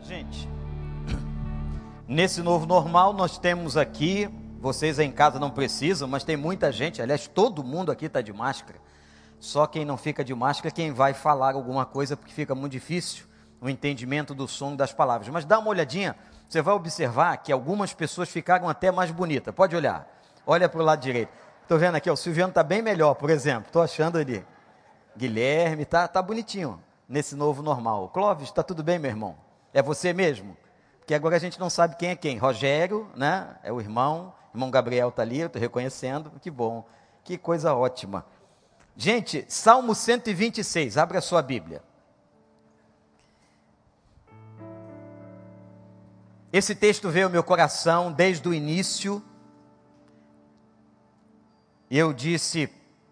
[0.00, 0.48] gente,
[2.06, 4.28] nesse novo normal nós temos aqui,
[4.60, 8.32] vocês em casa não precisam, mas tem muita gente, aliás, todo mundo aqui está de
[8.32, 8.78] máscara.
[9.40, 12.72] Só quem não fica de máscara é quem vai falar alguma coisa, porque fica muito
[12.72, 13.26] difícil
[13.60, 15.28] o entendimento do som das palavras.
[15.28, 16.16] Mas dá uma olhadinha,
[16.48, 19.54] você vai observar que algumas pessoas ficaram até mais bonitas.
[19.54, 20.08] Pode olhar,
[20.46, 21.30] olha para o lado direito.
[21.62, 23.66] Estou vendo aqui, ó, o Silviano está bem melhor, por exemplo.
[23.66, 24.44] Estou achando ali.
[25.16, 28.08] Guilherme, tá, tá bonitinho nesse novo normal.
[28.08, 29.47] Clóvis, está tudo bem, meu irmão?
[29.78, 30.56] É você mesmo?
[30.98, 32.36] Porque agora a gente não sabe quem é quem.
[32.36, 33.56] Rogério, né?
[33.62, 34.34] É o irmão.
[34.52, 36.32] Irmão Gabriel está ali, eu estou reconhecendo.
[36.40, 36.84] Que bom.
[37.22, 38.26] Que coisa ótima.
[38.96, 41.80] Gente, Salmo 126, abra a sua Bíblia.
[46.52, 49.22] Esse texto veio ao meu coração desde o início.
[51.88, 52.68] Eu disse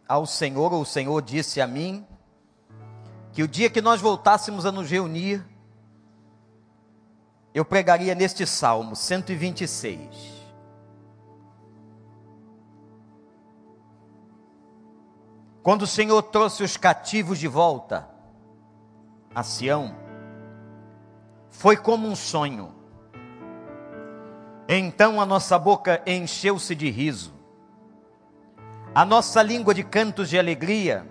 [0.08, 2.04] ao Senhor, ou o Senhor disse a mim,
[3.32, 5.46] que o dia que nós voltássemos a nos reunir,
[7.56, 10.44] eu pregaria neste Salmo 126.
[15.62, 18.10] Quando o Senhor trouxe os cativos de volta
[19.34, 19.96] a Sião,
[21.48, 22.74] foi como um sonho.
[24.68, 27.32] Então a nossa boca encheu-se de riso,
[28.94, 31.08] a nossa língua de cantos de alegria,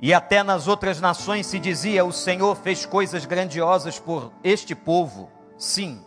[0.00, 5.30] e até nas outras nações se dizia: O Senhor fez coisas grandiosas por este povo.
[5.56, 6.04] Sim,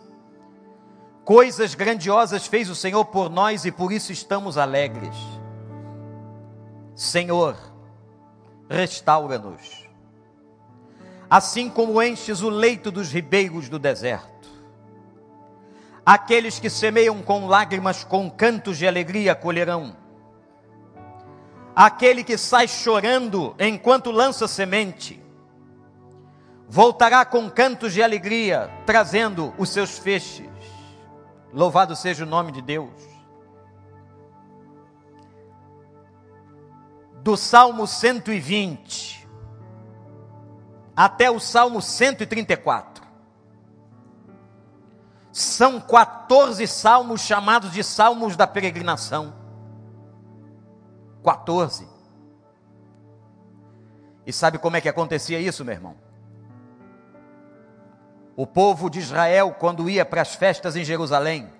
[1.24, 5.16] coisas grandiosas fez o Senhor por nós e por isso estamos alegres.
[6.94, 7.56] Senhor,
[8.68, 9.88] restaura-nos,
[11.28, 14.30] assim como enches o leito dos ribeiros do deserto.
[16.06, 19.99] Aqueles que semeiam com lágrimas, com cantos de alegria colherão
[21.74, 25.22] Aquele que sai chorando enquanto lança semente,
[26.68, 30.48] voltará com cantos de alegria, trazendo os seus feixes.
[31.52, 32.90] Louvado seja o nome de Deus.
[37.22, 39.20] Do Salmo 120
[40.96, 43.02] até o Salmo 134.
[45.32, 49.39] São 14 salmos chamados de salmos da peregrinação.
[51.24, 51.88] 14.
[54.26, 55.96] E sabe como é que acontecia isso, meu irmão?
[58.36, 61.52] O povo de Israel, quando ia para as festas em Jerusalém,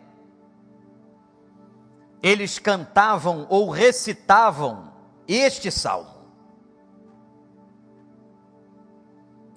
[2.22, 4.93] eles cantavam ou recitavam
[5.26, 6.21] este salmo.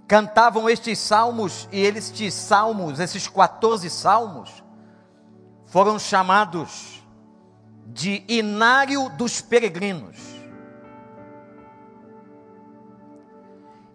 [0.08, 4.64] Cantavam estes salmos e estes salmos, esses 14 salmos,
[5.66, 7.03] foram chamados
[7.88, 10.34] de Inário dos Peregrinos.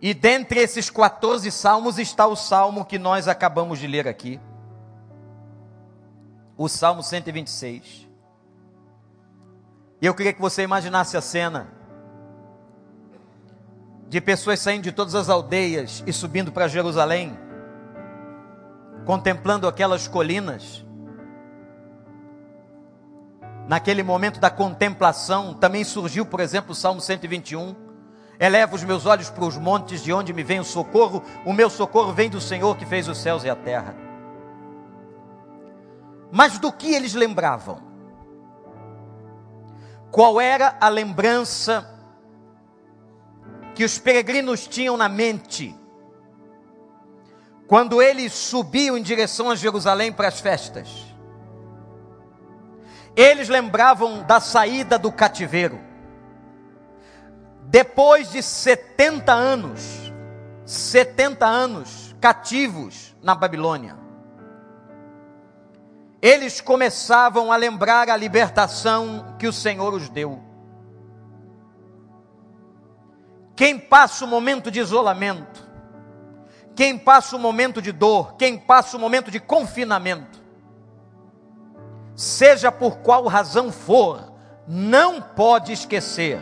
[0.00, 4.40] E dentre esses 14 salmos está o salmo que nós acabamos de ler aqui,
[6.56, 8.08] o Salmo 126.
[10.00, 11.72] E eu queria que você imaginasse a cena
[14.08, 17.36] de pessoas saindo de todas as aldeias e subindo para Jerusalém,
[19.04, 20.84] contemplando aquelas colinas
[23.68, 27.76] naquele momento da contemplação, também surgiu, por exemplo, o Salmo 121.
[28.40, 31.22] Eleva os meus olhos para os montes, de onde me vem o socorro.
[31.44, 33.94] O meu socorro vem do Senhor que fez os céus e a terra.
[36.32, 37.82] Mas do que eles lembravam?
[40.10, 41.86] Qual era a lembrança
[43.74, 45.76] que os peregrinos tinham na mente
[47.66, 51.07] quando eles subiam em direção a Jerusalém para as festas?
[53.18, 55.80] Eles lembravam da saída do cativeiro.
[57.64, 60.12] Depois de 70 anos,
[60.64, 63.96] 70 anos cativos na Babilônia,
[66.22, 70.40] eles começavam a lembrar a libertação que o Senhor os deu.
[73.56, 75.68] Quem passa o momento de isolamento,
[76.76, 80.37] quem passa o momento de dor, quem passa o momento de confinamento,
[82.18, 84.32] seja por qual razão for,
[84.66, 86.40] não pode esquecer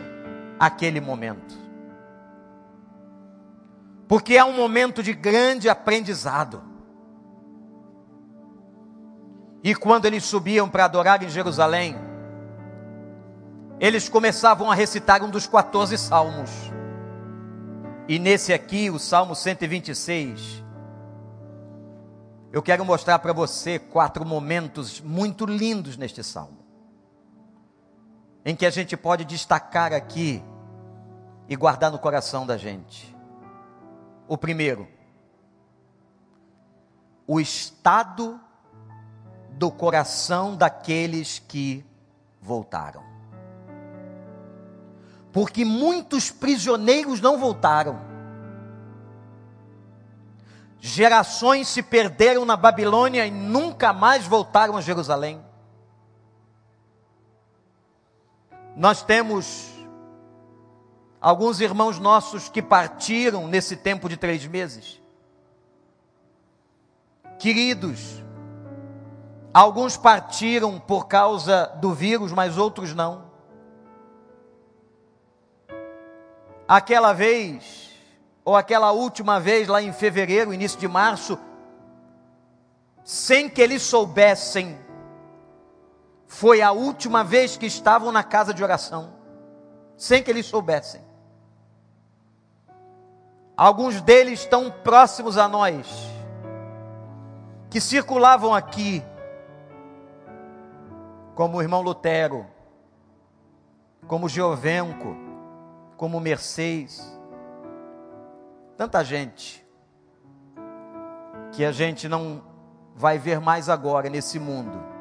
[0.59, 1.55] aquele momento.
[4.07, 6.63] Porque é um momento de grande aprendizado.
[9.63, 11.95] E quando eles subiam para adorar em Jerusalém,
[13.79, 16.49] eles começavam a recitar um dos 14 salmos.
[18.07, 20.63] E nesse aqui, o Salmo 126,
[22.51, 26.59] eu quero mostrar para você quatro momentos muito lindos neste salmo,
[28.45, 30.43] em que a gente pode destacar aqui
[31.49, 33.15] e guardar no coração da gente.
[34.27, 34.87] O primeiro,
[37.25, 38.39] o estado
[39.51, 41.85] do coração daqueles que
[42.41, 43.03] voltaram.
[45.33, 48.16] Porque muitos prisioneiros não voltaram.
[50.79, 55.43] Gerações se perderam na Babilônia e nunca mais voltaram a Jerusalém.
[58.75, 59.71] Nós temos
[61.19, 65.01] alguns irmãos nossos que partiram nesse tempo de três meses.
[67.39, 68.23] Queridos,
[69.53, 73.25] alguns partiram por causa do vírus, mas outros não.
[76.67, 77.86] Aquela vez,
[78.47, 81.37] ou aquela última vez lá em fevereiro, início de março,
[83.03, 84.79] sem que eles soubessem
[86.27, 89.11] foi a última vez que estavam na casa de oração,
[89.97, 91.01] sem que eles soubessem.
[93.57, 95.85] Alguns deles estão próximos a nós,
[97.69, 99.03] que circulavam aqui,
[101.35, 102.47] como o irmão Lutero,
[104.07, 105.17] como Geovenco,
[105.97, 107.16] como Mercedes,
[108.77, 109.65] tanta gente
[111.51, 112.43] que a gente não
[112.95, 114.97] vai ver mais agora nesse mundo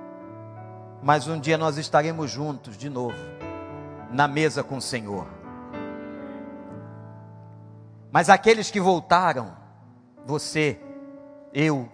[1.03, 3.17] mas um dia nós estaremos juntos de novo,
[4.11, 5.27] na mesa com o Senhor.
[8.11, 9.57] Mas aqueles que voltaram,
[10.25, 10.81] você,
[11.53, 11.89] eu,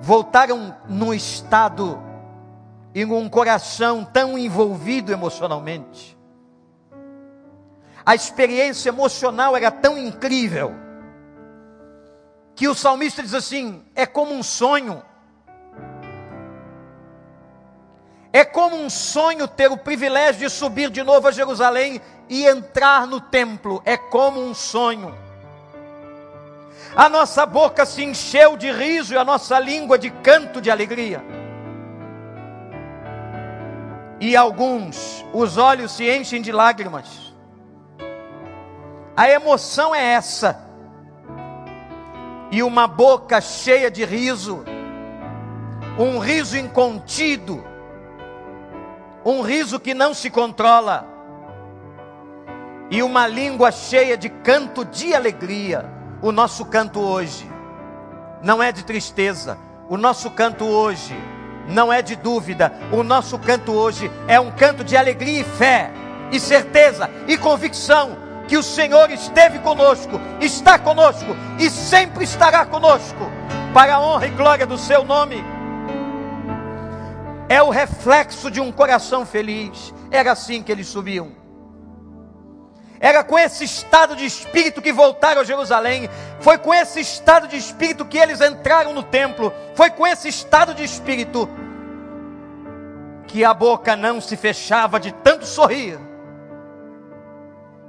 [0.00, 2.00] voltaram num estado
[2.94, 6.16] e num coração tão envolvido emocionalmente.
[8.10, 10.74] A experiência emocional era tão incrível
[12.56, 15.00] que o salmista diz assim: é como um sonho.
[18.32, 23.06] É como um sonho ter o privilégio de subir de novo a Jerusalém e entrar
[23.06, 23.80] no templo.
[23.84, 25.16] É como um sonho.
[26.96, 31.24] A nossa boca se encheu de riso e a nossa língua de canto de alegria.
[34.18, 37.29] E alguns, os olhos se enchem de lágrimas.
[39.20, 40.58] A emoção é essa.
[42.50, 44.64] E uma boca cheia de riso,
[45.98, 47.62] um riso incontido,
[49.22, 51.06] um riso que não se controla,
[52.90, 55.84] e uma língua cheia de canto de alegria.
[56.22, 57.46] O nosso canto hoje
[58.42, 59.58] não é de tristeza,
[59.90, 61.14] o nosso canto hoje
[61.68, 65.90] não é de dúvida, o nosso canto hoje é um canto de alegria e fé,
[66.32, 68.19] e certeza e convicção
[68.50, 73.30] que o Senhor esteve conosco, está conosco e sempre estará conosco,
[73.72, 75.42] para a honra e glória do seu nome
[77.50, 79.92] é o reflexo de um coração feliz.
[80.08, 81.32] Era assim que eles subiam.
[83.00, 86.08] Era com esse estado de espírito que voltaram a Jerusalém.
[86.38, 89.52] Foi com esse estado de espírito que eles entraram no templo.
[89.74, 91.50] Foi com esse estado de espírito
[93.26, 95.98] que a boca não se fechava de tanto sorrir.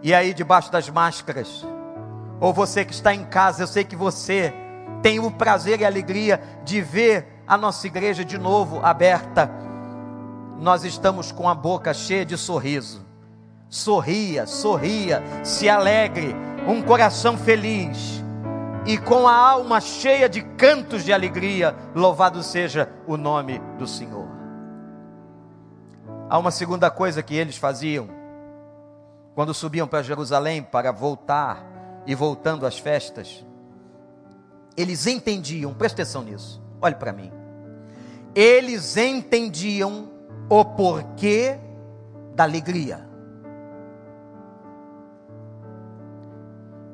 [0.04, 1.66] E aí, debaixo das máscaras,
[2.40, 4.54] ou você que está em casa, eu sei que você
[5.02, 9.52] tem o prazer e a alegria de ver a nossa igreja de novo aberta,
[10.60, 13.06] nós estamos com a boca cheia de sorriso.
[13.70, 16.36] Sorria, sorria, se alegre,
[16.68, 18.24] um coração feliz
[18.86, 21.76] e com a alma cheia de cantos de alegria.
[21.96, 24.28] Louvado seja o nome do Senhor.
[26.30, 28.21] Há uma segunda coisa que eles faziam
[29.36, 31.66] quando subiam para Jerusalém para voltar
[32.06, 33.46] e voltando às festas.
[34.76, 37.42] Eles entendiam, presta atenção nisso, olhe para mim
[38.36, 40.10] eles entendiam
[40.50, 41.60] o porquê
[42.34, 43.08] da alegria.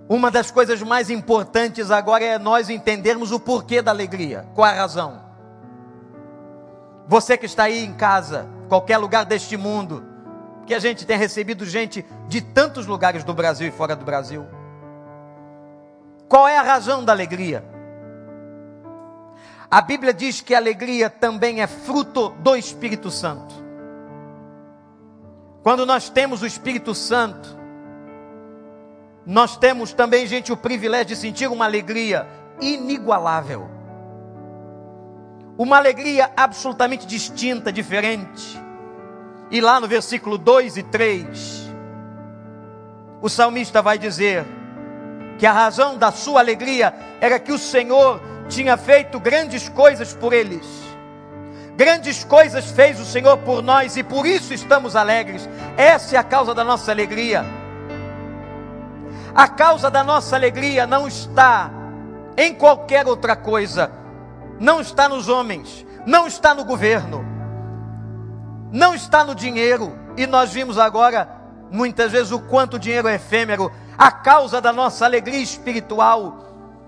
[0.09, 4.47] Uma das coisas mais importantes agora é nós entendermos o porquê da alegria.
[4.55, 5.21] Qual a razão?
[7.07, 10.03] Você que está aí em casa, qualquer lugar deste mundo,
[10.67, 14.45] que a gente tem recebido gente de tantos lugares do Brasil e fora do Brasil.
[16.27, 17.63] Qual é a razão da alegria?
[19.71, 23.55] A Bíblia diz que a alegria também é fruto do Espírito Santo.
[25.63, 27.57] Quando nós temos o Espírito Santo,
[29.25, 32.27] nós temos também, gente, o privilégio de sentir uma alegria
[32.59, 33.69] inigualável.
[35.57, 38.66] Uma alegria absolutamente distinta, diferente.
[39.49, 41.71] E lá no versículo 2 e 3,
[43.21, 44.45] o salmista vai dizer
[45.37, 50.33] que a razão da sua alegria era que o Senhor tinha feito grandes coisas por
[50.33, 50.65] eles.
[51.75, 55.47] Grandes coisas fez o Senhor por nós e por isso estamos alegres.
[55.77, 57.45] Essa é a causa da nossa alegria.
[59.33, 61.69] A causa da nossa alegria não está
[62.35, 63.91] em qualquer outra coisa.
[64.59, 67.23] Não está nos homens, não está no governo,
[68.71, 69.97] não está no dinheiro.
[70.15, 71.29] E nós vimos agora,
[71.71, 76.45] muitas vezes, o quanto o dinheiro é efêmero, a causa da nossa alegria espiritual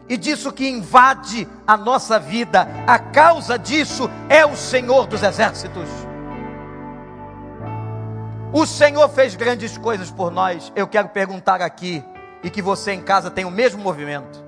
[0.08, 2.68] e disso que invade a nossa vida.
[2.88, 5.88] A causa disso é o Senhor dos Exércitos.
[8.52, 10.72] O Senhor fez grandes coisas por nós.
[10.76, 12.04] Eu quero perguntar aqui,
[12.44, 14.44] e que você em casa tenha o mesmo movimento.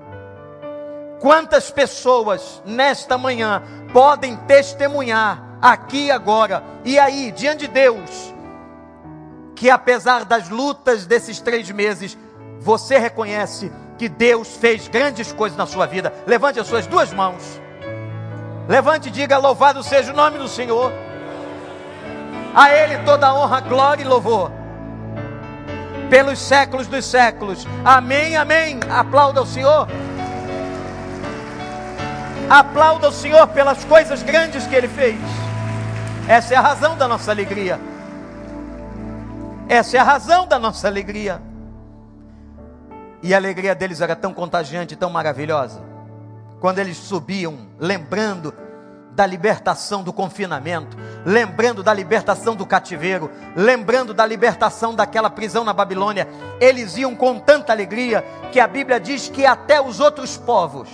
[1.20, 3.62] Quantas pessoas nesta manhã
[3.92, 8.34] podem testemunhar aqui agora e aí, diante de Deus,
[9.54, 12.18] que apesar das lutas desses três meses,
[12.60, 16.12] você reconhece que Deus fez grandes coisas na sua vida.
[16.26, 17.60] Levante as suas duas mãos.
[18.68, 20.92] Levante e diga: Louvado seja o nome do Senhor.
[22.54, 24.50] A Ele toda honra, glória e louvor.
[26.10, 27.66] Pelos séculos dos séculos.
[27.84, 28.80] Amém, amém.
[28.90, 29.86] Aplauda o Senhor.
[32.50, 35.41] Aplauda o Senhor pelas coisas grandes que Ele fez.
[36.28, 37.80] Essa é a razão da nossa alegria.
[39.68, 41.42] Essa é a razão da nossa alegria.
[43.22, 45.82] E a alegria deles era tão contagiante, tão maravilhosa.
[46.60, 48.54] Quando eles subiam, lembrando
[49.12, 55.72] da libertação do confinamento, lembrando da libertação do cativeiro, lembrando da libertação daquela prisão na
[55.72, 56.28] Babilônia,
[56.60, 60.88] eles iam com tanta alegria que a Bíblia diz que até os outros povos,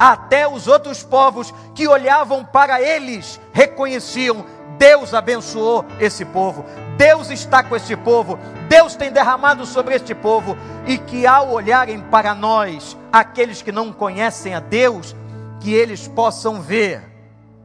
[0.00, 4.46] até os outros povos que olhavam para eles, reconheciam:
[4.78, 6.64] Deus abençoou esse povo,
[6.96, 12.00] Deus está com este povo, Deus tem derramado sobre este povo, e que ao olharem
[12.00, 15.14] para nós, aqueles que não conhecem a Deus,
[15.60, 17.02] que eles possam ver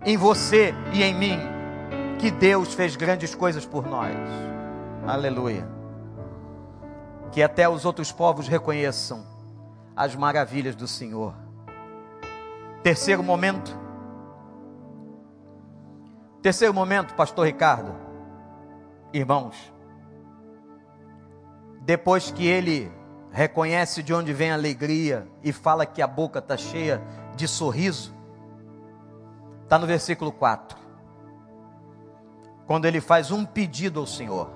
[0.04, 1.40] em você e em mim
[2.20, 4.16] que Deus fez grandes coisas por nós.
[5.08, 5.68] Aleluia.
[7.32, 9.26] Que até os outros povos reconheçam
[9.96, 11.45] as maravilhas do Senhor.
[12.86, 13.76] Terceiro momento.
[16.44, 17.96] Terceiro momento, pastor Ricardo
[19.12, 19.74] irmãos,
[21.82, 22.92] depois que ele
[23.32, 27.02] reconhece de onde vem a alegria e fala que a boca está cheia
[27.36, 28.14] de sorriso,
[29.64, 30.78] está no versículo 4.
[32.68, 34.52] Quando ele faz um pedido ao Senhor,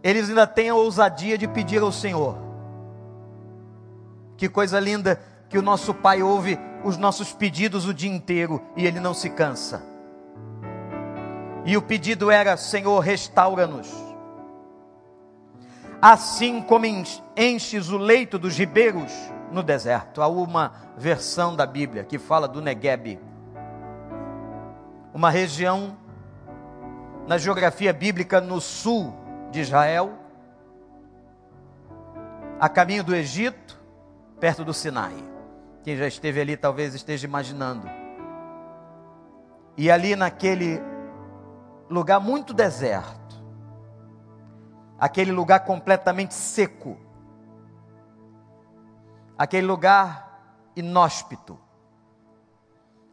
[0.00, 2.41] eles ainda têm a ousadia de pedir ao Senhor.
[4.42, 8.84] Que coisa linda que o nosso Pai ouve os nossos pedidos o dia inteiro e
[8.84, 9.80] ele não se cansa.
[11.64, 13.88] E o pedido era: Senhor, restaura-nos.
[16.00, 16.84] Assim como
[17.36, 19.12] enches o leito dos ribeiros
[19.52, 20.20] no deserto.
[20.20, 23.20] Há uma versão da Bíblia que fala do Negueb,
[25.14, 25.96] uma região
[27.28, 29.14] na geografia bíblica no sul
[29.52, 30.14] de Israel,
[32.58, 33.80] a caminho do Egito,
[34.42, 35.14] perto do Sinai.
[35.84, 37.88] Quem já esteve ali talvez esteja imaginando.
[39.76, 40.80] E ali naquele
[41.88, 43.40] lugar muito deserto,
[44.98, 46.98] aquele lugar completamente seco,
[49.38, 50.42] aquele lugar
[50.74, 51.56] inóspito,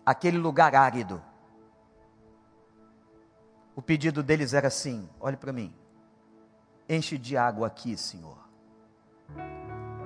[0.03, 1.21] aquele lugar árido.
[3.75, 5.71] O pedido deles era assim: olhe para mim,
[6.89, 8.39] enche de água aqui, Senhor.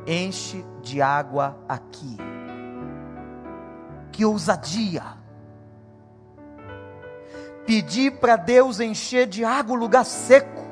[0.06, 2.18] Enche de água aqui.
[4.12, 5.24] Que ousadia!
[7.66, 10.64] pedir para Deus encher de água o lugar seco,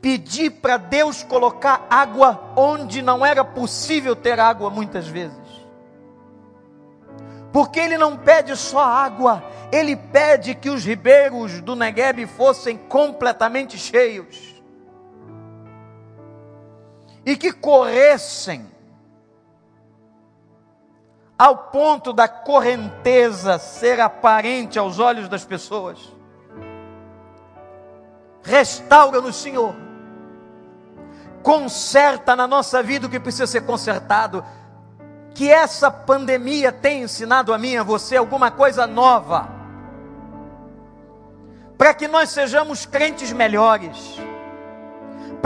[0.00, 5.36] pedir para Deus colocar água onde não era possível ter água muitas vezes.
[7.52, 9.42] Porque ele não pede só água,
[9.72, 14.55] ele pede que os ribeiros do Negueb fossem completamente cheios
[17.26, 18.64] e que corressem
[21.36, 26.14] ao ponto da correnteza ser aparente aos olhos das pessoas.
[28.44, 29.74] Restaura-nos, Senhor.
[31.42, 34.44] Conserta na nossa vida o que precisa ser consertado.
[35.34, 39.48] Que essa pandemia tenha ensinado a mim e a você alguma coisa nova.
[41.76, 44.16] Para que nós sejamos crentes melhores.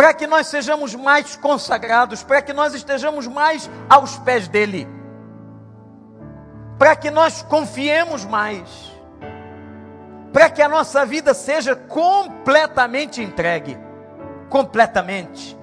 [0.01, 2.23] Para que nós sejamos mais consagrados.
[2.23, 4.89] Para que nós estejamos mais aos pés dEle
[6.81, 8.91] para que nós confiemos mais,
[10.33, 13.77] para que a nossa vida seja completamente entregue
[14.49, 15.55] completamente.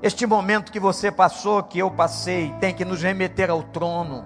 [0.00, 4.24] Este momento que você passou, que eu passei, tem que nos remeter ao trono,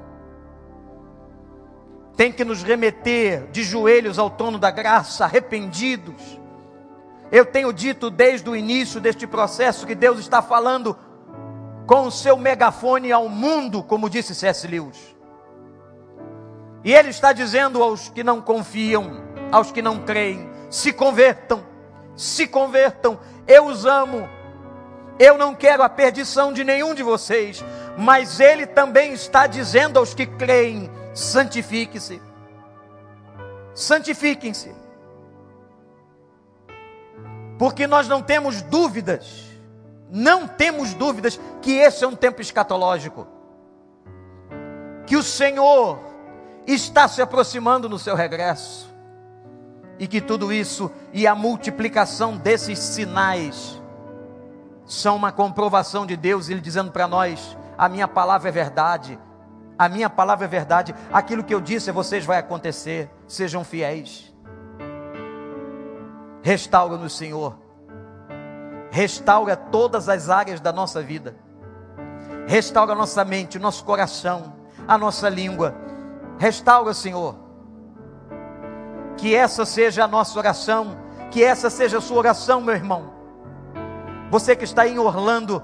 [2.14, 6.38] tem que nos remeter de joelhos ao trono da graça, arrependidos,
[7.30, 10.96] Eu tenho dito desde o início deste processo que Deus está falando
[11.86, 14.66] com o seu megafone ao mundo, como disse C.S.
[14.66, 15.16] Lewis.
[16.84, 21.64] E Ele está dizendo aos que não confiam, aos que não creem, se convertam,
[22.16, 23.18] se convertam.
[23.46, 24.28] Eu os amo.
[25.18, 27.64] Eu não quero a perdição de nenhum de vocês,
[27.98, 32.22] mas Ele também está dizendo aos que creem: santifique-se,
[33.74, 34.87] santifiquem-se
[37.58, 39.44] porque nós não temos dúvidas,
[40.08, 43.26] não temos dúvidas que esse é um tempo escatológico,
[45.04, 45.98] que o Senhor
[46.66, 48.88] está se aproximando no seu regresso,
[49.98, 53.82] e que tudo isso e a multiplicação desses sinais
[54.86, 59.18] são uma comprovação de Deus, Ele dizendo para nós: a minha palavra é verdade,
[59.76, 64.27] a minha palavra é verdade, aquilo que eu disse a vocês vai acontecer, sejam fiéis.
[66.48, 67.58] Restaura-nos, Senhor.
[68.90, 71.36] Restaura todas as áreas da nossa vida.
[72.46, 74.54] Restaura nossa mente, nosso coração,
[74.86, 75.74] a nossa língua.
[76.38, 77.34] Restaura, Senhor.
[79.18, 80.96] Que essa seja a nossa oração.
[81.30, 83.12] Que essa seja a sua oração, meu irmão.
[84.30, 85.62] Você que está em Orlando,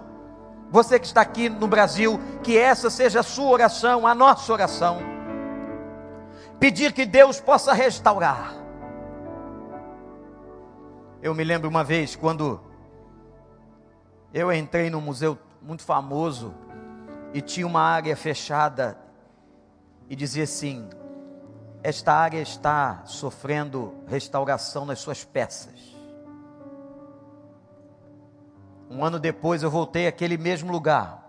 [0.71, 4.99] você que está aqui no Brasil, que essa seja a sua oração, a nossa oração.
[6.61, 8.64] Pedir que Deus possa restaurar
[11.25, 12.61] eu me lembro uma vez quando
[14.31, 16.55] eu entrei num museu muito famoso
[17.33, 18.99] e tinha uma área fechada
[20.07, 20.87] e dizia assim:
[21.83, 25.97] esta área está sofrendo restauração nas suas peças.
[28.91, 31.25] Um ano depois eu voltei àquele mesmo lugar.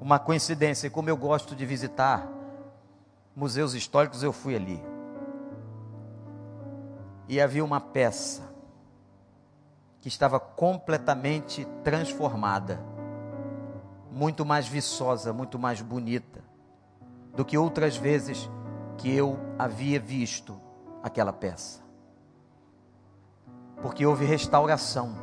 [0.00, 2.26] Uma coincidência, como eu gosto de visitar
[3.36, 4.82] museus históricos, eu fui ali
[7.28, 8.42] e havia uma peça
[10.00, 12.80] que estava completamente transformada,
[14.10, 16.42] muito mais viçosa, muito mais bonita
[17.34, 18.48] do que outras vezes
[18.96, 20.58] que eu havia visto
[21.02, 21.80] aquela peça.
[23.82, 25.14] Porque houve restauração.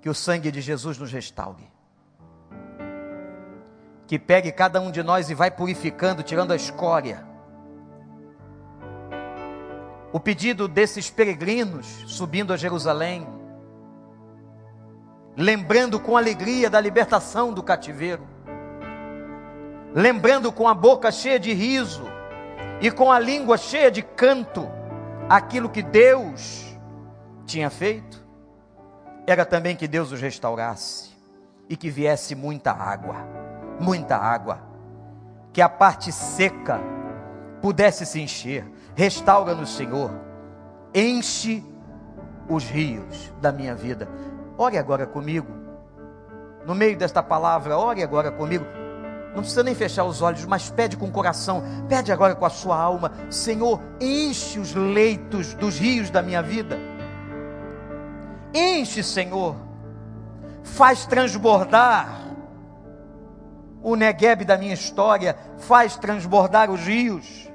[0.00, 1.70] Que o sangue de Jesus nos restaure.
[4.06, 7.29] Que pegue cada um de nós e vai purificando, tirando a escória
[10.12, 13.26] o pedido desses peregrinos subindo a Jerusalém,
[15.36, 18.26] lembrando com alegria da libertação do cativeiro,
[19.94, 22.04] lembrando com a boca cheia de riso
[22.80, 24.68] e com a língua cheia de canto
[25.28, 26.76] aquilo que Deus
[27.46, 28.24] tinha feito,
[29.26, 31.10] era também que Deus os restaurasse
[31.68, 33.16] e que viesse muita água,
[33.78, 34.60] muita água,
[35.52, 36.80] que a parte seca
[37.60, 38.64] pudesse se encher
[38.94, 40.10] Restaura-nos, Senhor.
[40.94, 41.64] Enche
[42.48, 44.08] os rios da minha vida.
[44.58, 45.48] Ore agora comigo.
[46.66, 48.66] No meio desta palavra, ore agora comigo.
[49.34, 52.50] Não precisa nem fechar os olhos, mas pede com o coração, pede agora com a
[52.50, 56.78] sua alma: Senhor, enche os leitos dos rios da minha vida.
[58.52, 59.54] Enche, Senhor.
[60.62, 62.20] Faz transbordar
[63.82, 67.49] o Negueb da minha história, faz transbordar os rios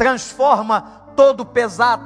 [0.00, 0.80] transforma
[1.14, 2.02] todo pesado,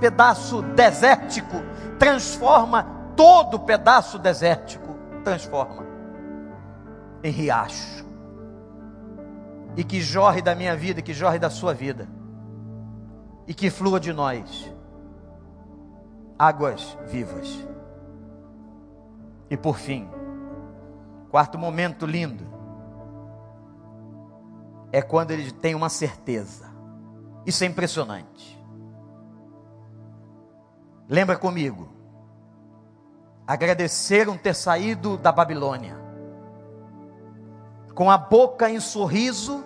[0.00, 1.58] pedaço desértico,
[1.96, 5.86] transforma todo pedaço desértico, transforma
[7.22, 8.04] em riacho.
[9.76, 12.08] E que jorre da minha vida, que jorre da sua vida.
[13.46, 14.74] E que flua de nós
[16.36, 17.64] águas vivas.
[19.48, 20.10] E por fim,
[21.30, 22.44] quarto momento lindo
[24.90, 26.67] é quando ele tem uma certeza.
[27.48, 28.62] Isso é impressionante.
[31.08, 31.88] Lembra comigo.
[33.46, 35.96] Agradeceram ter saído da Babilônia,
[37.94, 39.64] com a boca em sorriso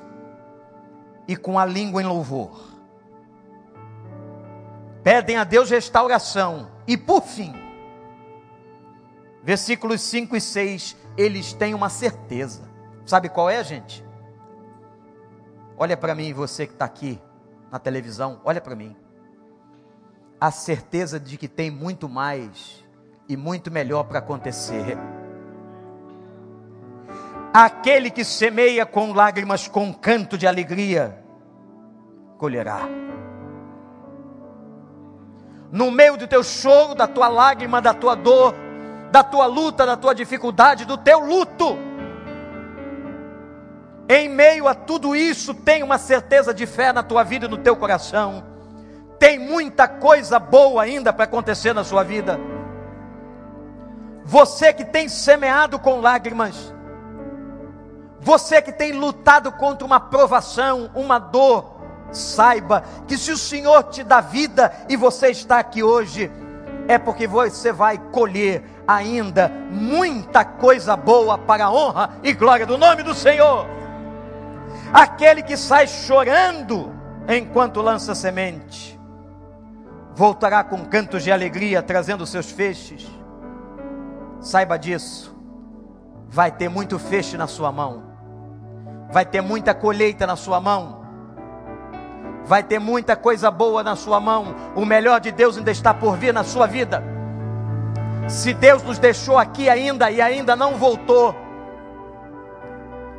[1.27, 2.57] e com a língua em louvor.
[5.03, 7.53] Pedem a Deus restauração, e por fim,
[9.42, 12.62] versículos 5 e 6, eles têm uma certeza.
[13.05, 14.07] Sabe qual é, gente?
[15.77, 17.21] Olha para mim, você que está aqui
[17.73, 18.95] na televisão, olha para mim.
[20.39, 22.85] A certeza de que tem muito mais
[23.27, 24.99] e muito melhor para acontecer.
[27.55, 31.19] Aquele que semeia com lágrimas, com canto de alegria,
[32.37, 32.81] colherá.
[35.71, 38.55] No meio do teu choro, da tua lágrima, da tua dor,
[39.11, 41.79] da tua luta, da tua dificuldade, do teu luto,
[44.09, 47.59] Em meio a tudo isso, tem uma certeza de fé na tua vida e no
[47.59, 48.45] teu coração.
[49.19, 52.38] Tem muita coisa boa ainda para acontecer na sua vida.
[54.25, 56.75] Você que tem semeado com lágrimas,
[58.21, 61.77] você que tem lutado contra uma provação, uma dor,
[62.12, 66.31] saiba que se o Senhor te dá vida e você está aqui hoje,
[66.87, 72.79] é porque você vai colher ainda muita coisa boa para a honra e glória do
[72.79, 73.82] nome do Senhor.
[74.93, 76.93] Aquele que sai chorando
[77.29, 78.99] enquanto lança semente,
[80.15, 83.11] voltará com cantos de alegria, trazendo seus feixes.
[84.41, 85.35] Saiba disso,
[86.29, 88.03] vai ter muito feixe na sua mão,
[89.11, 91.03] vai ter muita colheita na sua mão
[92.45, 94.55] vai ter muita coisa boa na sua mão.
[94.75, 97.03] O melhor de Deus ainda está por vir na sua vida.
[98.29, 101.35] Se Deus nos deixou aqui ainda e ainda não voltou,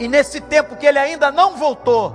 [0.03, 2.13] e nesse tempo que Ele ainda não voltou,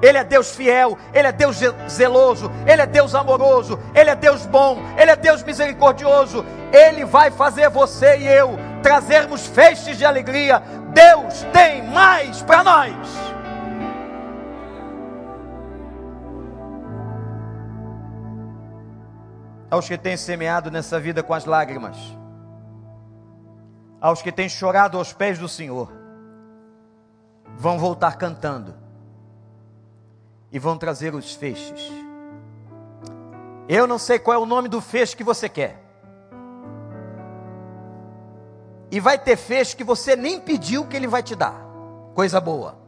[0.00, 4.46] Ele é Deus fiel, Ele é Deus zeloso, Ele é Deus amoroso, Ele é Deus
[4.46, 10.62] bom, Ele é Deus misericordioso, Ele vai fazer você e eu trazermos feixes de alegria.
[10.94, 13.24] Deus tem mais para nós.
[19.70, 21.96] aos que têm semeado nessa vida com as lágrimas,
[24.00, 26.03] aos que têm chorado aos pés do Senhor,
[27.56, 28.74] vão voltar cantando
[30.50, 31.90] e vão trazer os feixes.
[33.68, 35.82] Eu não sei qual é o nome do feixe que você quer.
[38.90, 41.54] E vai ter feixe que você nem pediu que ele vai te dar.
[42.14, 42.78] Coisa boa.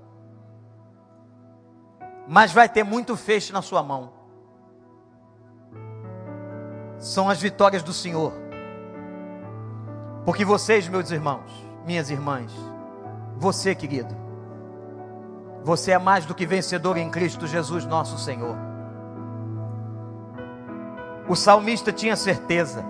[2.29, 4.16] Mas vai ter muito feixe na sua mão
[6.98, 8.33] são as vitórias do Senhor.
[10.24, 11.50] Porque vocês, meus irmãos,
[11.85, 12.52] minhas irmãs,
[13.37, 14.14] você, querido,
[15.66, 18.57] você é mais do que vencedor em Cristo Jesus, nosso Senhor.
[21.29, 22.85] O salmista tinha certeza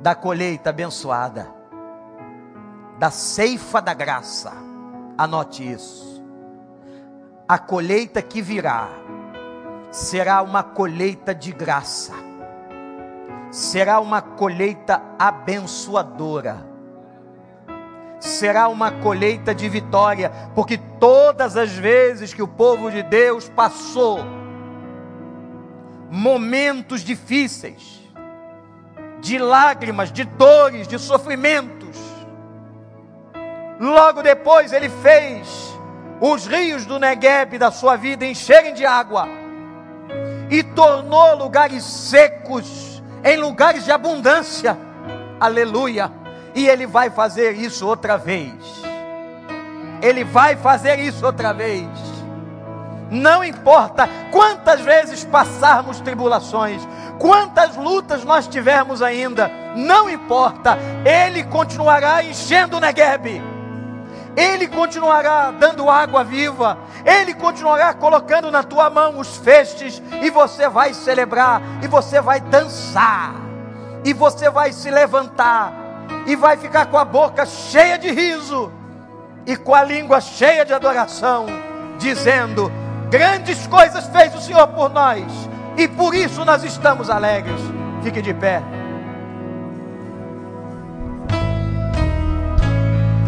[0.00, 1.52] da colheita abençoada,
[3.00, 4.52] da ceifa da graça.
[5.18, 6.22] Anote isso.
[7.48, 8.88] A colheita que virá
[9.90, 12.14] será uma colheita de graça
[13.50, 16.66] será uma colheita abençoadora.
[18.20, 24.20] Será uma colheita de vitória, porque todas as vezes que o povo de Deus passou
[26.10, 28.02] momentos difíceis,
[29.20, 31.96] de lágrimas, de dores, de sofrimentos,
[33.78, 35.76] logo depois ele fez
[36.20, 39.28] os rios do Negueb da sua vida encherem de água
[40.50, 44.76] e tornou lugares secos em lugares de abundância.
[45.38, 46.10] Aleluia.
[46.54, 48.52] E Ele vai fazer isso outra vez.
[50.00, 51.88] Ele vai fazer isso outra vez.
[53.10, 56.86] Não importa quantas vezes passarmos tribulações,
[57.18, 63.42] quantas lutas nós tivermos ainda, não importa, Ele continuará enchendo o Negueb
[64.38, 70.68] ele continuará dando água viva, Ele continuará colocando na tua mão os festes, e você
[70.68, 73.34] vai celebrar, e você vai dançar,
[74.04, 75.72] e você vai se levantar,
[76.26, 78.72] e vai ficar com a boca cheia de riso,
[79.46, 81.46] e com a língua cheia de adoração,
[81.98, 82.70] dizendo:
[83.10, 85.24] Grandes coisas fez o Senhor por nós,
[85.76, 87.60] e por isso nós estamos alegres.
[88.02, 88.62] Fique de pé.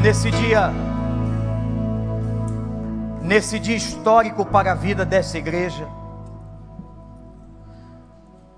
[0.02, 0.70] Nesse dia,
[3.20, 5.86] nesse dia histórico para a vida dessa igreja,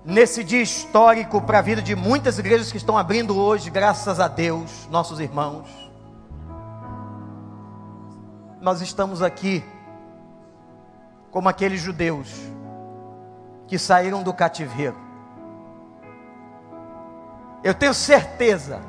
[0.05, 4.27] nesse dia histórico para a vida de muitas igrejas que estão abrindo hoje, graças a
[4.27, 5.67] Deus, nossos irmãos.
[8.61, 9.63] Nós estamos aqui
[11.31, 12.29] como aqueles judeus
[13.67, 14.97] que saíram do cativeiro.
[17.63, 18.81] Eu tenho certeza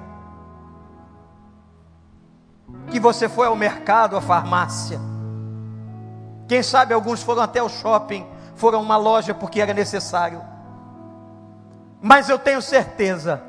[2.91, 5.01] que você foi ao mercado, à farmácia,
[6.47, 10.54] quem sabe alguns foram até o shopping, foram a uma loja porque era necessário.
[12.07, 13.43] Mas eu tenho certeza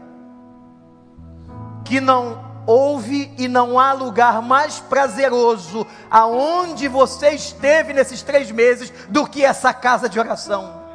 [1.83, 8.93] que não houve e não há lugar mais prazeroso aonde você esteve nesses três meses
[9.09, 10.85] do que essa casa de oração.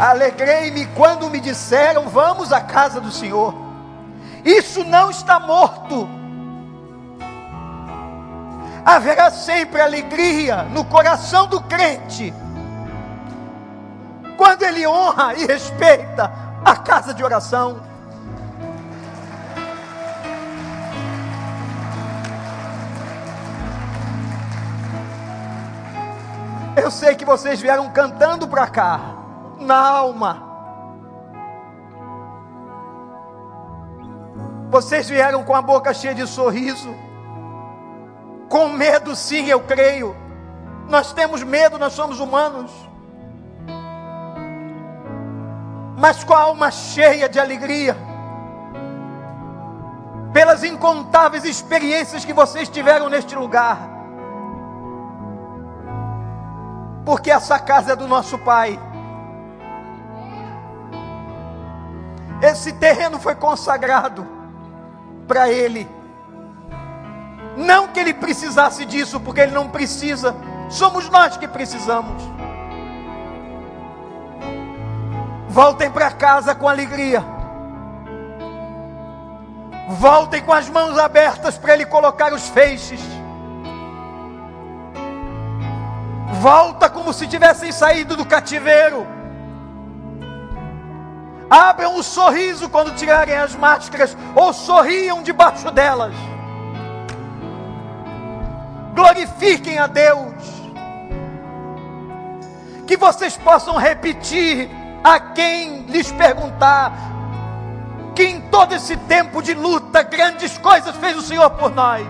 [0.00, 3.54] Alegrei-me quando me disseram: Vamos à casa do Senhor.
[4.44, 6.17] Isso não está morto.
[8.88, 12.32] Haverá sempre alegria no coração do crente
[14.34, 16.32] quando ele honra e respeita
[16.64, 17.82] a casa de oração.
[26.74, 29.00] Eu sei que vocês vieram cantando para cá,
[29.60, 30.42] na alma.
[34.70, 37.07] Vocês vieram com a boca cheia de sorriso.
[38.48, 40.16] Com medo, sim, eu creio.
[40.88, 42.70] Nós temos medo, nós somos humanos.
[45.96, 47.96] Mas com a alma cheia de alegria.
[50.32, 53.98] Pelas incontáveis experiências que vocês tiveram neste lugar
[57.08, 58.78] porque essa casa é do nosso Pai.
[62.42, 64.26] Esse terreno foi consagrado
[65.26, 65.88] para Ele.
[67.58, 70.34] Não que Ele precisasse disso, porque Ele não precisa,
[70.70, 72.22] somos nós que precisamos.
[75.48, 77.24] Voltem para casa com alegria.
[79.88, 83.00] Voltem com as mãos abertas para Ele colocar os feixes.
[86.40, 89.04] Volta como se tivessem saído do cativeiro.
[91.50, 96.14] Abram um sorriso quando tirarem as máscaras, ou sorriam debaixo delas.
[98.98, 100.34] Glorifiquem a Deus.
[102.84, 104.68] Que vocês possam repetir
[105.04, 106.92] a quem lhes perguntar
[108.16, 112.04] que em todo esse tempo de luta, grandes coisas fez o Senhor por nós.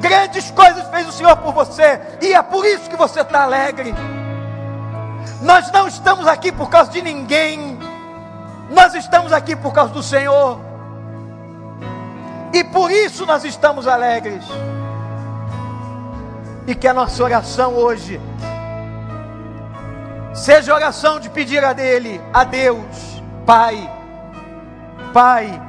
[0.00, 3.94] Grandes coisas fez o Senhor por você, e é por isso que você está alegre.
[5.40, 7.78] Nós não estamos aqui por causa de ninguém,
[8.68, 10.60] nós estamos aqui por causa do Senhor,
[12.52, 14.44] e por isso nós estamos alegres.
[16.66, 18.20] E que a nossa oração hoje
[20.34, 23.90] seja oração de pedir a dele, a Deus, Pai,
[25.12, 25.60] Pai,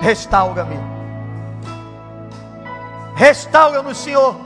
[0.00, 0.78] restaura-me.
[3.14, 4.36] Restaura-nos, Senhor.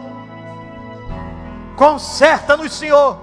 [1.77, 3.19] Conserta-nos, Senhor.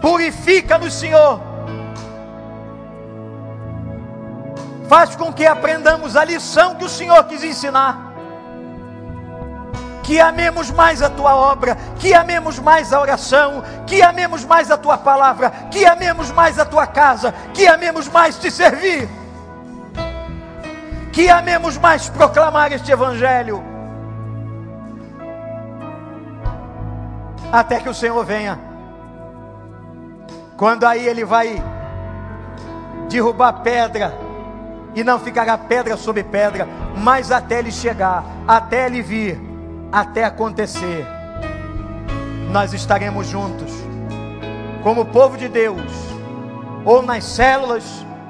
[0.00, 1.40] Purifica-nos, Senhor.
[4.88, 8.05] Faz com que aprendamos a lição que o Senhor quis ensinar.
[10.06, 14.78] Que amemos mais a tua obra, que amemos mais a oração, que amemos mais a
[14.78, 19.08] tua palavra, que amemos mais a tua casa, que amemos mais te servir
[21.16, 23.64] que amemos mais proclamar este Evangelho,
[27.50, 28.60] até que o Senhor venha.
[30.58, 31.56] Quando aí Ele vai
[33.08, 34.12] derrubar pedra,
[34.94, 39.40] e não ficará pedra sobre pedra, mas até Ele chegar, até Ele vir,
[39.90, 41.06] até acontecer,
[42.50, 43.72] nós estaremos juntos,
[44.82, 45.92] como povo de Deus,
[46.84, 47.84] ou nas células,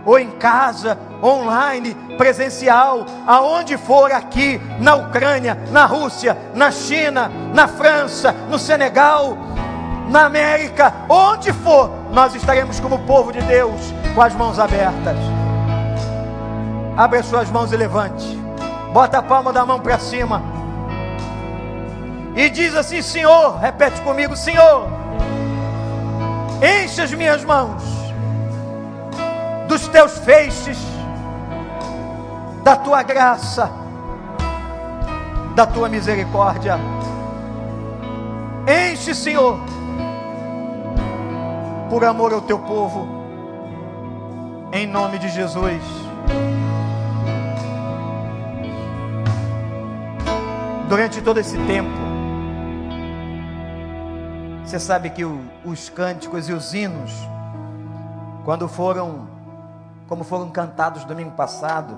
[0.04, 7.66] ou em casa, online, presencial, aonde for aqui, na Ucrânia, na Rússia, na China, na
[7.66, 9.36] França, no Senegal,
[10.08, 13.80] na América, onde for, nós estaremos como povo de Deus,
[14.14, 15.16] com as mãos abertas.
[16.96, 18.24] Abre as suas mãos e levante.
[18.92, 20.55] Bota a palma da mão para cima.
[22.36, 24.88] E diz assim: Senhor, repete comigo: Senhor,
[26.62, 27.82] enche as minhas mãos
[29.66, 30.78] dos teus feixes,
[32.62, 33.70] da tua graça,
[35.54, 36.78] da tua misericórdia.
[38.68, 39.58] Enche, Senhor,
[41.88, 43.08] por amor ao teu povo,
[44.72, 45.82] em nome de Jesus.
[50.86, 52.05] Durante todo esse tempo,
[54.66, 57.12] você sabe que o, os cânticos e os hinos,
[58.44, 59.36] quando foram
[60.08, 61.96] como foram cantados domingo passado.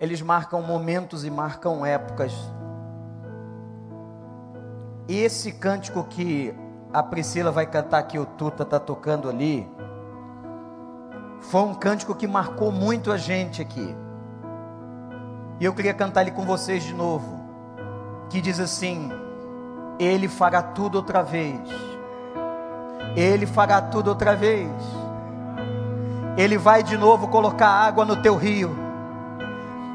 [0.00, 2.32] Eles marcam momentos e marcam épocas.
[5.08, 6.54] E esse cântico que
[6.92, 9.68] a Priscila vai cantar que o Tuta está tocando ali,
[11.40, 13.96] foi um cântico que marcou muito a gente aqui.
[15.58, 17.37] E eu queria cantar ele com vocês de novo.
[18.28, 19.10] Que diz assim:
[19.98, 21.88] Ele fará tudo outra vez
[23.16, 24.70] ele fará tudo outra vez.
[26.36, 28.76] Ele vai de novo colocar água no teu rio.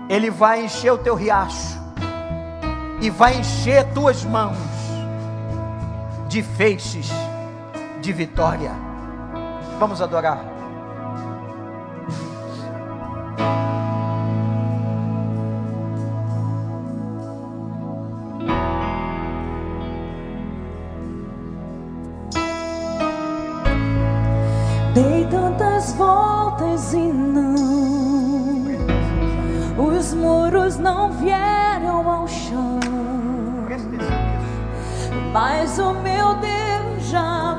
[0.10, 1.82] Ele vai encher o teu riacho.
[3.02, 4.58] E vai encher tuas mãos
[6.28, 7.10] de feixes
[8.02, 8.72] de vitória.
[9.80, 10.53] Vamos adorar.
[25.34, 27.56] tantas voltas e não.
[29.76, 32.80] Os muros não vieram ao chão,
[35.34, 37.53] mas o meu Deus já